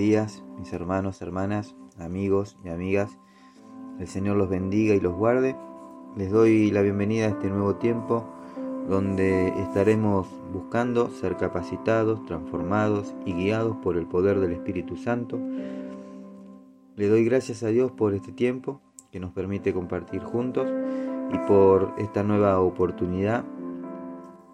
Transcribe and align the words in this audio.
Días, 0.00 0.42
mis 0.58 0.72
hermanos, 0.72 1.20
hermanas, 1.20 1.76
amigos 1.98 2.56
y 2.64 2.70
amigas. 2.70 3.18
El 3.98 4.08
Señor 4.08 4.38
los 4.38 4.48
bendiga 4.48 4.94
y 4.94 5.00
los 5.00 5.14
guarde. 5.14 5.56
Les 6.16 6.30
doy 6.30 6.70
la 6.70 6.80
bienvenida 6.80 7.26
a 7.26 7.28
este 7.28 7.50
nuevo 7.50 7.74
tiempo 7.74 8.24
donde 8.88 9.48
estaremos 9.60 10.26
buscando 10.54 11.10
ser 11.10 11.36
capacitados, 11.36 12.24
transformados 12.24 13.14
y 13.26 13.34
guiados 13.34 13.76
por 13.82 13.98
el 13.98 14.06
poder 14.06 14.40
del 14.40 14.52
Espíritu 14.52 14.96
Santo. 14.96 15.38
Le 16.96 17.06
doy 17.06 17.22
gracias 17.26 17.62
a 17.62 17.66
Dios 17.66 17.92
por 17.92 18.14
este 18.14 18.32
tiempo 18.32 18.80
que 19.12 19.20
nos 19.20 19.32
permite 19.32 19.74
compartir 19.74 20.22
juntos 20.22 20.66
y 21.30 21.36
por 21.46 21.92
esta 21.98 22.22
nueva 22.22 22.58
oportunidad 22.58 23.44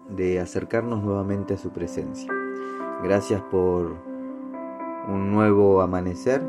de 0.09 0.41
acercarnos 0.41 1.01
nuevamente 1.01 1.53
a 1.53 1.57
su 1.57 1.69
presencia. 1.69 2.33
Gracias 3.01 3.41
por 3.43 4.16
un 5.07 5.31
nuevo 5.31 5.81
amanecer, 5.81 6.41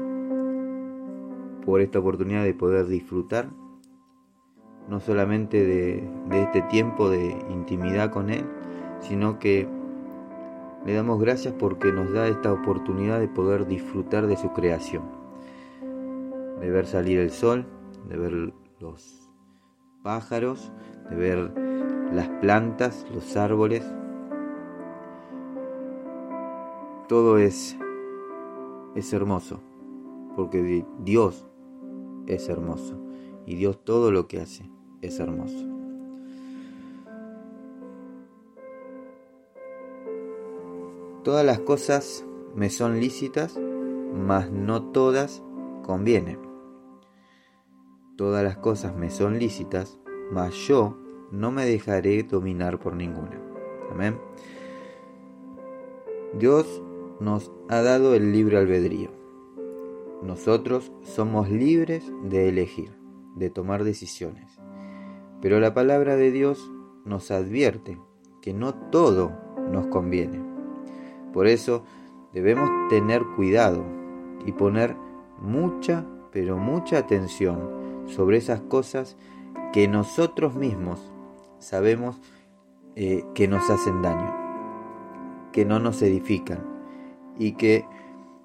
por 1.65 1.81
esta 1.81 1.99
oportunidad 1.99 2.45
de 2.45 2.55
poder 2.55 2.87
disfrutar 2.87 3.51
no 4.89 5.01
solamente 5.01 5.65
de, 5.67 6.09
este 6.31 6.63
tiempo 6.63 7.11
de 7.11 7.37
intimidad 7.51 8.11
con 8.11 8.31
Él, 8.31 8.45
sino 9.01 9.39
que 9.39 9.69
le 10.87 10.95
damos 10.95 11.21
gracias 11.21 11.55
porque 11.59 11.93
nos 11.93 12.13
da 12.13 12.27
esta 12.27 12.53
oportunidad 12.53 13.21
de 13.21 13.29
poder 13.29 13.67
disfrutar 13.67 14.27
de 14.27 14.37
su 14.37 14.53
creación, 14.53 15.03
de 16.61 16.71
ver 16.71 16.87
salir 16.87 17.19
el 17.19 17.31
sol, 17.31 17.67
de 18.09 18.17
ver 18.17 18.55
los 18.81 19.31
pájaros, 20.03 20.73
de 21.11 21.17
ver 21.17 21.53
las 22.13 22.29
plantas, 22.41 23.07
los 23.13 23.37
árboles. 23.37 23.85
Todo 27.09 27.37
es 27.37 27.77
es 28.99 29.13
hermoso, 29.13 29.61
porque 30.37 30.85
Dios 31.05 31.47
es 32.27 32.49
hermoso 32.49 32.97
y 33.47 33.55
Dios 33.55 33.83
todo 33.85 34.11
lo 34.11 34.29
que 34.29 34.41
hace 34.41 34.71
es 35.01 35.19
hermoso. 35.21 35.67
Todas 41.25 41.45
las 41.45 41.61
cosas 41.61 42.25
me 42.55 42.71
son 42.71 43.01
lícitas, 43.01 43.59
mas 44.15 44.51
no 44.51 44.83
todas 44.91 45.43
convienen. 45.85 46.39
Todas 48.17 48.43
las 48.43 48.57
cosas 48.57 48.97
me 48.97 49.11
son 49.11 49.39
lícitas, 49.39 49.99
mas 50.33 50.55
yo 50.55 50.97
no 51.31 51.51
me 51.51 51.65
dejaré 51.65 52.23
dominar 52.23 52.79
por 52.79 52.95
ninguna. 52.95 53.41
Amén. 53.91 54.19
Dios 56.39 56.83
nos 57.21 57.51
ha 57.69 57.83
dado 57.83 58.15
el 58.15 58.33
libre 58.33 58.59
albedrío. 58.59 59.11
Nosotros 60.23 60.93
somos 61.03 61.51
libres 61.51 62.05
de 62.25 62.49
elegir, 62.49 62.93
de 63.37 63.51
tomar 63.51 63.85
decisiones. 63.85 64.59
Pero 65.41 65.61
la 65.61 65.75
palabra 65.75 66.17
de 66.17 66.31
Dios 66.31 66.71
nos 67.05 67.31
advierte 67.31 67.99
que 68.43 68.53
no 68.53 68.75
todo 68.75 69.33
nos 69.71 69.87
conviene. 69.87 70.41
Por 71.33 71.47
eso 71.47 71.85
debemos 72.33 72.71
tener 72.89 73.23
cuidado 73.37 73.85
y 74.47 74.53
poner 74.53 74.97
mucha, 75.41 76.05
pero 76.33 76.57
mucha 76.57 76.99
atención 76.99 78.07
sobre 78.07 78.39
esas 78.39 78.61
cosas 78.63 79.17
que 79.73 79.87
nosotros 79.87 80.55
mismos 80.55 81.01
sabemos 81.59 82.21
eh, 82.97 83.25
que 83.35 83.47
nos 83.47 83.69
hacen 83.71 84.03
daño, 84.03 84.35
que 85.53 85.65
no 85.65 85.79
nos 85.79 86.03
edifican 86.03 86.78
y 87.39 87.53
que 87.53 87.85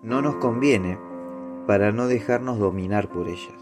no 0.01 0.21
nos 0.21 0.35
conviene 0.35 0.97
para 1.67 1.91
no 1.91 2.07
dejarnos 2.07 2.59
dominar 2.59 3.09
por 3.09 3.27
ellas. 3.27 3.55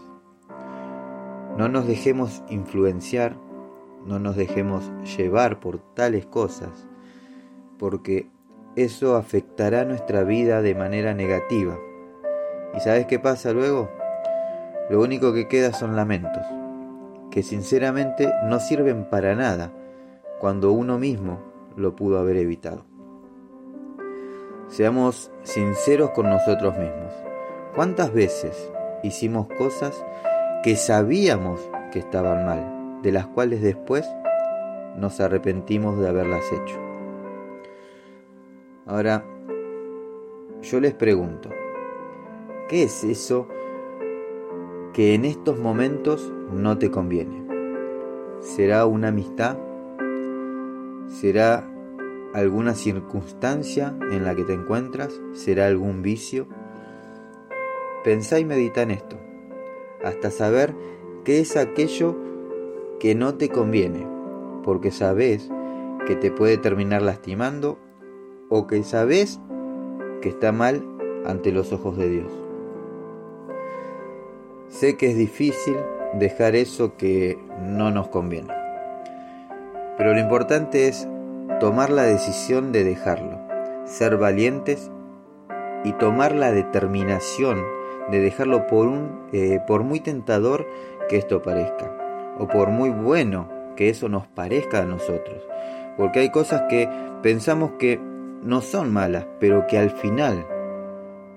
No 1.56 1.68
nos 1.68 1.86
dejemos 1.86 2.42
influenciar, 2.48 3.36
no 4.06 4.18
nos 4.18 4.36
dejemos 4.36 4.90
llevar 5.16 5.60
por 5.60 5.78
tales 5.94 6.26
cosas, 6.26 6.88
porque 7.78 8.30
eso 8.74 9.16
afectará 9.16 9.84
nuestra 9.84 10.24
vida 10.24 10.62
de 10.62 10.74
manera 10.74 11.14
negativa. 11.14 11.78
¿Y 12.74 12.80
sabes 12.80 13.06
qué 13.06 13.18
pasa 13.18 13.52
luego? 13.52 13.90
Lo 14.90 15.00
único 15.00 15.32
que 15.32 15.46
queda 15.46 15.72
son 15.72 15.94
lamentos, 15.94 16.42
que 17.30 17.42
sinceramente 17.42 18.32
no 18.48 18.58
sirven 18.60 19.08
para 19.08 19.34
nada 19.34 19.72
cuando 20.40 20.72
uno 20.72 20.98
mismo 20.98 21.38
lo 21.76 21.94
pudo 21.94 22.18
haber 22.18 22.36
evitado. 22.36 22.91
Seamos 24.72 25.30
sinceros 25.42 26.12
con 26.12 26.30
nosotros 26.30 26.78
mismos. 26.78 27.12
¿Cuántas 27.74 28.10
veces 28.10 28.72
hicimos 29.02 29.46
cosas 29.58 30.02
que 30.62 30.76
sabíamos 30.76 31.60
que 31.92 31.98
estaban 31.98 32.46
mal, 32.46 33.02
de 33.02 33.12
las 33.12 33.26
cuales 33.26 33.60
después 33.60 34.08
nos 34.96 35.20
arrepentimos 35.20 35.98
de 35.98 36.08
haberlas 36.08 36.50
hecho? 36.50 36.80
Ahora, 38.86 39.26
yo 40.62 40.80
les 40.80 40.94
pregunto, 40.94 41.50
¿qué 42.70 42.84
es 42.84 43.04
eso 43.04 43.48
que 44.94 45.12
en 45.12 45.26
estos 45.26 45.58
momentos 45.58 46.32
no 46.50 46.78
te 46.78 46.90
conviene? 46.90 47.46
¿Será 48.40 48.86
una 48.86 49.08
amistad? 49.08 49.58
¿Será 51.08 51.71
alguna 52.34 52.74
circunstancia 52.74 53.94
en 54.10 54.24
la 54.24 54.34
que 54.34 54.44
te 54.44 54.54
encuentras? 54.54 55.12
¿Será 55.32 55.66
algún 55.66 56.02
vicio? 56.02 56.46
Pensá 58.04 58.38
y 58.38 58.44
medita 58.44 58.82
en 58.82 58.90
esto, 58.90 59.16
hasta 60.04 60.30
saber 60.30 60.74
qué 61.24 61.40
es 61.40 61.56
aquello 61.56 62.16
que 62.98 63.14
no 63.14 63.34
te 63.34 63.48
conviene, 63.48 64.06
porque 64.64 64.90
sabes 64.90 65.50
que 66.06 66.16
te 66.16 66.30
puede 66.30 66.58
terminar 66.58 67.02
lastimando 67.02 67.78
o 68.48 68.66
que 68.66 68.82
sabes 68.82 69.40
que 70.20 70.30
está 70.30 70.52
mal 70.52 70.84
ante 71.24 71.52
los 71.52 71.72
ojos 71.72 71.96
de 71.96 72.08
Dios. 72.08 72.32
Sé 74.68 74.96
que 74.96 75.10
es 75.10 75.16
difícil 75.16 75.76
dejar 76.14 76.56
eso 76.56 76.96
que 76.96 77.38
no 77.60 77.90
nos 77.90 78.08
conviene, 78.08 78.52
pero 79.96 80.12
lo 80.14 80.18
importante 80.18 80.88
es 80.88 81.06
tomar 81.62 81.90
la 81.90 82.02
decisión 82.02 82.72
de 82.72 82.82
dejarlo, 82.82 83.38
ser 83.84 84.16
valientes 84.16 84.90
y 85.84 85.92
tomar 85.92 86.34
la 86.34 86.50
determinación 86.50 87.62
de 88.10 88.18
dejarlo 88.18 88.66
por, 88.66 88.88
un, 88.88 89.28
eh, 89.32 89.60
por 89.64 89.84
muy 89.84 90.00
tentador 90.00 90.66
que 91.08 91.18
esto 91.18 91.40
parezca, 91.40 91.96
o 92.36 92.48
por 92.48 92.70
muy 92.70 92.90
bueno 92.90 93.48
que 93.76 93.90
eso 93.90 94.08
nos 94.08 94.26
parezca 94.26 94.80
a 94.80 94.86
nosotros. 94.86 95.46
Porque 95.96 96.18
hay 96.18 96.30
cosas 96.30 96.62
que 96.68 96.88
pensamos 97.22 97.74
que 97.78 98.00
no 98.42 98.60
son 98.60 98.92
malas, 98.92 99.28
pero 99.38 99.68
que 99.68 99.78
al 99.78 99.90
final 99.90 100.44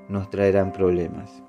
nos 0.10 0.32
traerán 0.32 0.72
problemas. 0.72 1.44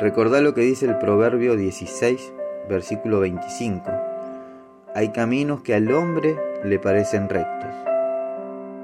Recordá 0.00 0.42
lo 0.42 0.52
que 0.52 0.60
dice 0.60 0.84
el 0.84 0.98
Proverbio 0.98 1.56
16, 1.56 2.34
versículo 2.68 3.20
25. 3.20 4.09
Hay 4.92 5.10
caminos 5.10 5.62
que 5.62 5.72
al 5.72 5.92
hombre 5.92 6.36
le 6.64 6.80
parecen 6.80 7.28
rectos, 7.28 7.72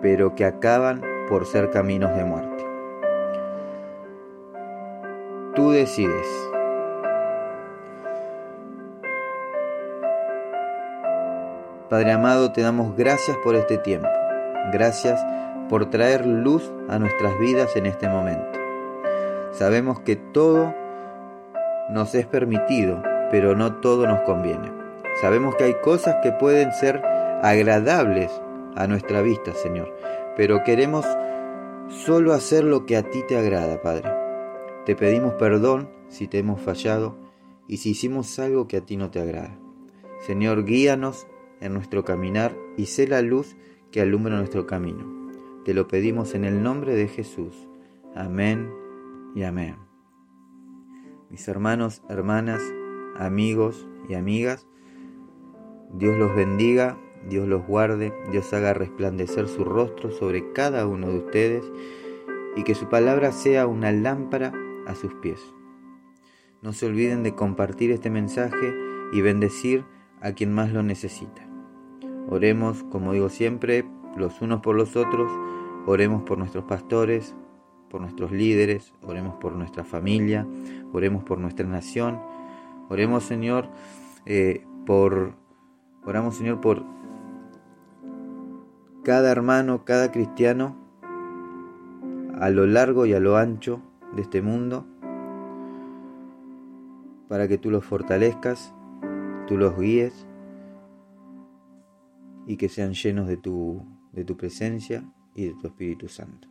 pero 0.01 0.37
que 0.37 0.45
acaban 0.45 1.03
por 1.29 1.47
ser 1.47 1.71
caminos 1.71 2.15
de 2.17 2.25
muerte. 2.25 2.65
Tú 5.57 5.73
decides. 5.73 6.29
Padre 11.91 12.13
amado, 12.13 12.53
te 12.53 12.63
damos 12.63 12.97
gracias 12.97 13.37
por 13.39 13.57
este 13.57 13.77
tiempo. 13.79 14.09
Gracias 14.73 15.21
por 15.69 15.91
traer 15.91 16.25
luz 16.25 16.73
a 16.89 17.01
nuestras 17.01 17.37
vidas 17.41 17.75
en 17.75 17.87
este 17.87 18.09
momento. 18.09 18.61
Sabemos 19.51 19.99
que 20.01 20.15
todo 20.15 20.73
nos 21.91 22.15
es 22.15 22.27
permitido, 22.27 23.03
pero 23.33 23.57
no 23.57 23.81
todo 23.81 24.07
nos 24.07 24.21
conviene. 24.21 24.86
Sabemos 25.21 25.55
que 25.57 25.65
hay 25.65 25.75
cosas 25.83 26.17
que 26.23 26.33
pueden 26.33 26.73
ser 26.73 27.03
agradables 27.43 28.31
a 28.75 28.87
nuestra 28.87 29.23
vista, 29.23 29.55
Señor. 29.55 29.95
Pero 30.37 30.63
queremos 30.65 31.07
solo 31.89 32.33
hacer 32.33 32.65
lo 32.65 32.85
que 32.85 32.97
a 32.97 33.03
ti 33.03 33.23
te 33.27 33.37
agrada, 33.37 33.81
Padre. 33.81 34.11
Te 34.85 34.95
pedimos 34.95 35.35
perdón 35.35 35.89
si 36.09 36.29
te 36.29 36.39
hemos 36.39 36.61
fallado 36.61 37.17
y 37.67 37.79
si 37.79 37.91
hicimos 37.91 38.39
algo 38.39 38.69
que 38.69 38.77
a 38.77 38.81
ti 38.83 38.97
no 38.97 39.11
te 39.11 39.21
agrada. 39.21 39.59
Señor, 40.27 40.65
guíanos 40.65 41.27
en 41.61 41.73
nuestro 41.73 42.05
caminar 42.05 42.55
y 42.77 42.87
sé 42.87 43.09
la 43.09 43.23
luz 43.23 43.57
que 43.91 44.01
alumbra 44.01 44.37
nuestro 44.37 44.67
camino. 44.67 45.31
Te 45.65 45.75
lo 45.75 45.89
pedimos 45.89 46.35
en 46.35 46.45
el 46.45 46.63
nombre 46.63 46.95
de 46.95 47.09
Jesús. 47.09 47.69
Amén 48.15 48.71
y 49.35 49.43
amén. 49.43 49.77
Mis 51.31 51.49
hermanos, 51.49 52.03
hermanas, 52.09 52.63
amigos 53.17 53.89
y 54.09 54.15
amigas, 54.15 54.67
Dios 55.93 56.17
los 56.17 56.35
bendiga 56.35 56.99
Dios 57.29 57.49
los 57.49 57.67
guarde, 57.67 58.13
Dios 58.31 58.53
haga 58.53 58.73
resplandecer 58.73 59.49
su 59.49 59.65
rostro 59.65 60.11
sobre 60.11 60.53
cada 60.53 60.87
uno 60.87 61.09
de 61.09 61.19
ustedes 61.19 61.65
y 62.55 62.63
que 62.63 62.75
su 62.75 62.89
palabra 62.89 63.33
sea 63.33 63.67
una 63.67 63.91
lámpara 63.93 64.53
a 64.87 64.95
sus 64.95 65.13
pies. 65.15 65.41
No 66.63 66.73
se 66.73 66.87
olviden 66.87 67.23
de 67.23 67.35
compartir 67.35 67.91
este 67.91 68.11
mensaje 68.11 68.75
y 69.13 69.21
bendecir 69.21 69.85
a 70.21 70.33
quien 70.33 70.53
más 70.53 70.73
lo 70.73 70.83
necesita. 70.83 71.47
Oremos, 72.29 72.85
como 72.85 73.13
digo 73.13 73.29
siempre, 73.29 73.85
los 74.17 74.41
unos 74.41 74.61
por 74.61 74.77
los 74.77 74.97
otros, 74.97 75.31
oremos 75.87 76.23
por 76.23 76.39
nuestros 76.39 76.65
pastores, 76.65 77.35
por 77.91 78.01
nuestros 78.01 78.33
líderes, 78.33 78.95
oremos 79.03 79.35
por 79.37 79.53
nuestra 79.53 79.85
familia, 79.85 80.47
oremos 80.93 81.25
por 81.25 81.39
nuestra 81.39 81.67
nación, 81.67 82.21
oremos 82.89 83.25
Señor 83.25 83.69
eh, 84.25 84.65
por, 84.87 85.35
oramos 86.07 86.37
Señor 86.37 86.61
por 86.61 86.85
cada 89.05 89.31
hermano, 89.31 89.85
cada 89.85 90.11
cristiano 90.11 90.77
a 92.41 92.51
lo 92.51 92.67
largo 92.67 93.07
y 93.07 93.15
a 93.15 93.21
lo 93.21 93.37
ancho 93.37 93.81
de 94.15 94.23
este 94.23 94.43
mundo, 94.43 94.87
para 97.29 97.49
que 97.49 97.59
tú 97.59 97.71
los 97.71 97.85
fortalezcas, 97.85 98.75
tú 99.47 99.57
los 99.57 99.79
guíes 99.79 100.27
y 102.47 102.57
que 102.57 102.69
sean 102.69 102.95
llenos 102.95 103.27
de 103.27 103.37
tu, 103.37 103.85
de 104.13 104.25
tu 104.25 104.37
presencia 104.37 105.05
y 105.35 105.47
de 105.47 105.55
tu 105.55 105.67
Espíritu 105.67 106.09
Santo. 106.09 106.49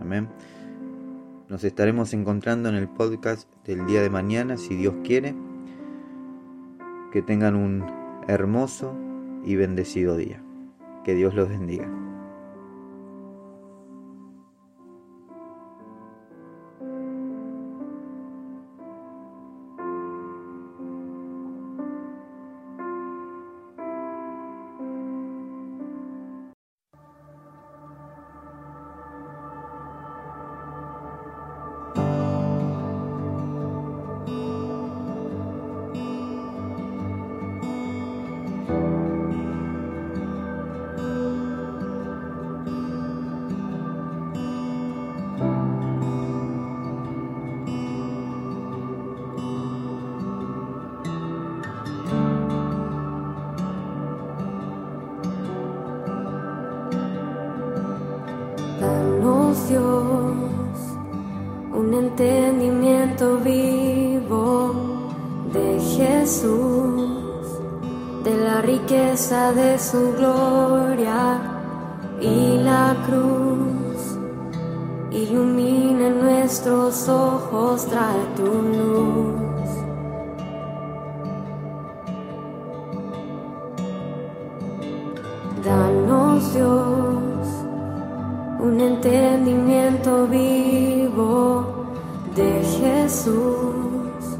Amén. 0.00 0.28
Nos 1.48 1.64
estaremos 1.64 2.14
encontrando 2.14 2.68
en 2.68 2.76
el 2.76 2.88
podcast 2.88 3.48
del 3.64 3.86
día 3.86 4.02
de 4.02 4.10
mañana, 4.10 4.56
si 4.56 4.74
Dios 4.74 4.94
quiere. 5.04 5.34
Que 7.12 7.20
tengan 7.20 7.56
un 7.56 8.01
hermoso 8.28 8.94
y 9.44 9.56
bendecido 9.56 10.16
día. 10.16 10.42
Que 11.04 11.14
Dios 11.14 11.34
los 11.34 11.48
bendiga. 11.48 11.88
Dios 59.72 60.52
un 61.72 61.94
entendimiento 61.94 63.38
vivo 63.38 64.74
de 65.50 65.80
Jesús, 65.80 67.08
de 68.22 68.36
la 68.36 68.60
riqueza 68.60 69.52
de 69.52 69.78
su 69.78 70.12
gloria 70.18 71.40
y 72.20 72.58
la 72.58 72.94
cruz. 73.06 74.18
Ilumina 75.10 76.10
nuestros 76.10 77.08
ojos, 77.08 77.86
trae 77.86 78.24
tu 78.36 78.44
luz. 78.44 79.70
Danos 85.64 86.52
Dios 86.52 87.31
un 88.62 88.80
entendimiento 88.80 90.28
vivo 90.28 91.66
de 92.36 92.62
Jesús, 92.78 94.38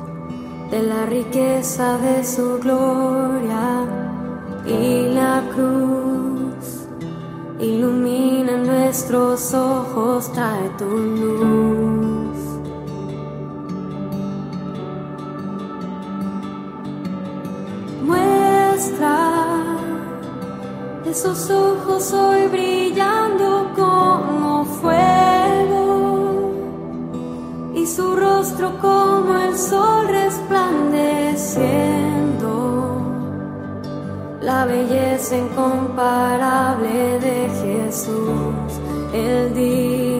de 0.71 0.83
la 0.83 1.07
riqueza 1.07 1.99
de 1.99 2.23
su 2.23 2.59
gloria 2.61 3.85
y 4.65 5.13
la 5.13 5.43
cruz. 5.53 6.87
Ilumina 7.59 8.57
nuestros 8.59 9.53
ojos, 9.55 10.33
trae 10.33 10.69
tu 10.79 10.85
luz. 10.85 12.39
Muestra 18.05 19.19
esos 21.07 21.51
ojos 21.51 22.13
hoy 22.13 22.47
brillando 22.47 23.22
rostro 28.43 28.77
como 28.81 29.39
el 29.39 29.57
sol 29.57 30.09
resplandeciendo. 30.09 33.01
La 34.41 34.65
belleza 34.65 35.37
incomparable 35.37 37.21
de 37.21 37.49
Jesús, 37.63 38.81
el 39.15 39.55
digno 39.55 40.12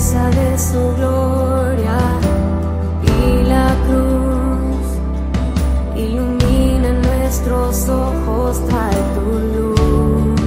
de 0.00 0.58
su 0.58 0.96
gloria 0.96 1.98
y 3.02 3.44
la 3.44 3.76
cruz. 3.86 4.86
Ilumina 5.94 6.92
nuestros 6.92 7.86
ojos, 7.86 8.66
trae 8.66 8.96
tu 9.14 9.28
luz. 9.54 10.40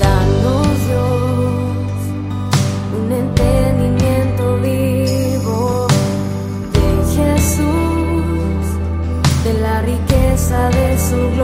Danos 0.00 0.78
Dios 0.88 1.96
un 2.98 3.12
entendimiento 3.12 4.56
vivo 4.56 5.86
de 6.72 6.88
Jesús, 7.14 8.64
de 9.44 9.52
la 9.62 9.80
riqueza 9.82 10.70
de 10.70 10.98
su 10.98 11.16
gloria 11.36 11.43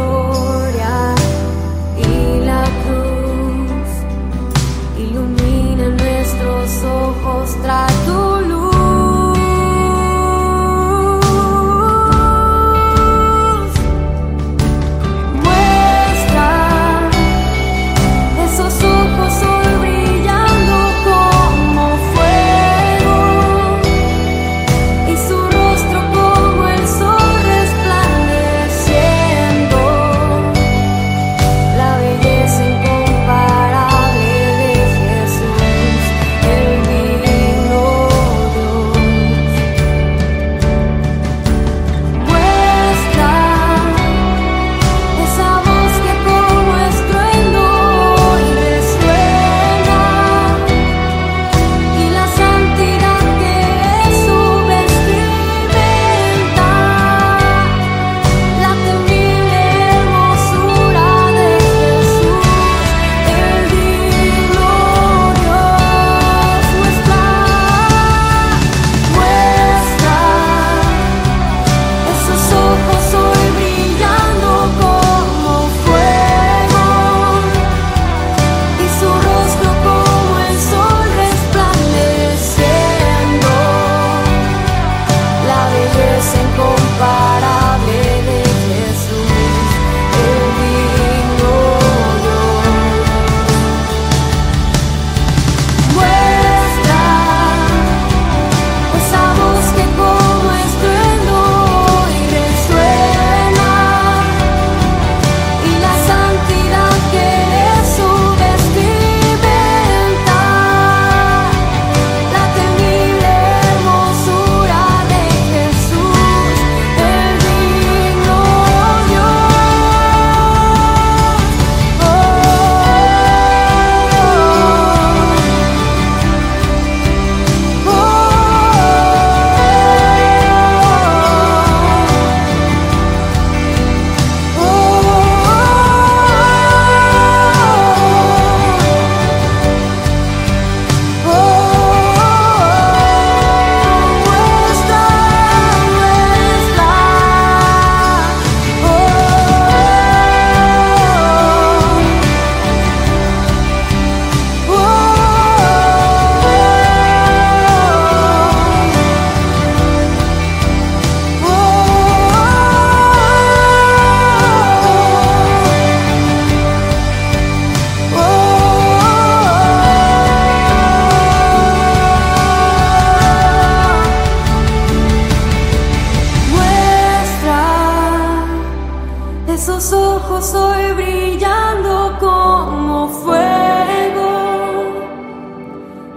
brillando 180.94 182.16
como 182.18 183.08
fuego 183.08 184.30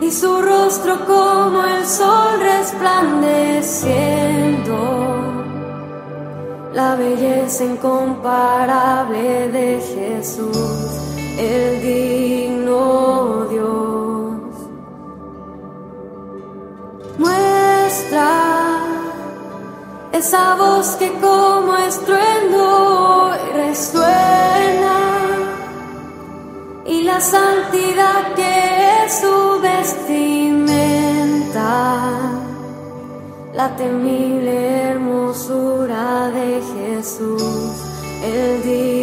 y 0.01 0.09
su 0.11 0.41
rostro 0.41 1.05
como 1.05 1.63
el 1.63 1.85
sol 1.85 2.39
resplandeciendo. 2.41 4.73
La 6.73 6.95
belleza 6.95 7.65
incomparable 7.65 9.49
de 9.49 9.79
Jesús, 9.79 10.89
el 11.37 11.81
digno 11.81 13.45
Dios. 13.51 14.39
Nuestra 17.19 18.62
esa 20.13 20.55
voz 20.55 20.95
que 20.99 21.11
como 21.13 21.75
estruendo 21.75 23.31
resuena. 23.53 24.97
Y 26.85 27.03
la 27.03 27.19
santidad 27.19 28.33
que 28.35 29.05
es 29.05 29.19
su 29.21 29.59
vestimenta. 29.61 30.11
La 33.53 33.75
temible 33.75 34.89
hermosura 34.89 36.29
de 36.29 36.61
Jesús, 36.73 37.71
el 38.23 38.63
día 38.63 39.02